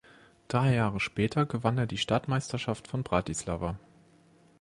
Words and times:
Drei 0.47 0.73
Jahre 0.73 0.99
später 0.99 1.45
gewann 1.45 1.77
er 1.77 1.85
die 1.85 1.99
Stadtmeisterschaft 1.99 2.87
von 2.87 3.03
Bratislava. 3.03 3.77